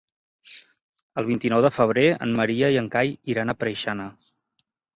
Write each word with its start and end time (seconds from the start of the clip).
El 1.23 1.27
vint-i-nou 1.27 1.61
de 1.67 1.71
febrer 1.75 2.07
en 2.27 2.35
Maria 2.41 2.73
i 2.77 2.81
en 2.83 2.89
Cai 2.99 3.15
iran 3.35 3.53
a 3.55 3.59
Preixana. 3.63 4.13